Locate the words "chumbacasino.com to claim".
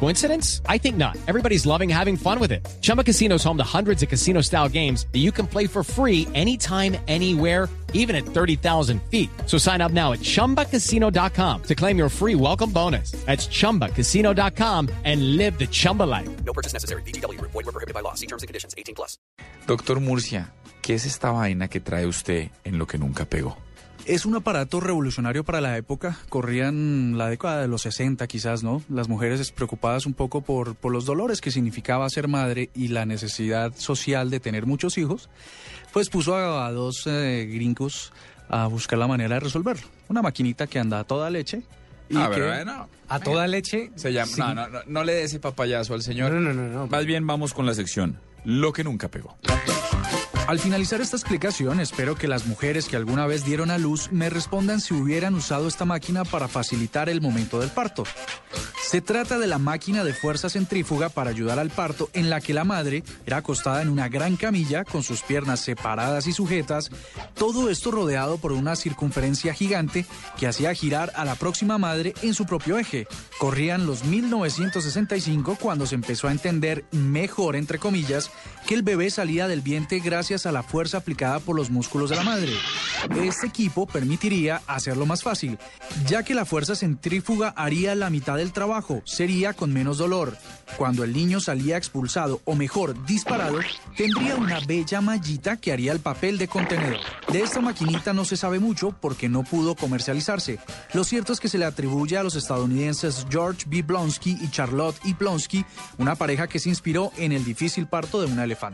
10.20-11.96